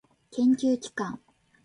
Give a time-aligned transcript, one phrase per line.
[0.31, 1.19] 研究機関